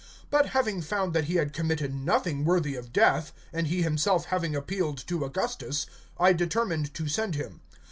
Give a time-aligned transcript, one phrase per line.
[0.33, 4.55] (25)But having found that he had committed nothing worthy of death, and he himself having
[4.55, 5.85] appealed to Augustus,
[6.19, 7.61] I determined to send him.